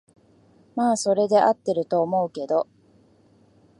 [0.75, 2.67] まあそれで合ってると思うけど